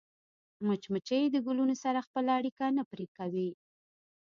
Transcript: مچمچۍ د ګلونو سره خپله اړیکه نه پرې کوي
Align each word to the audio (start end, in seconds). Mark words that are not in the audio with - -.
مچمچۍ 0.67 1.23
د 1.31 1.35
ګلونو 1.45 1.75
سره 1.83 2.05
خپله 2.07 2.31
اړیکه 2.39 2.65
نه 2.77 2.83
پرې 2.91 3.05
کوي 3.17 3.49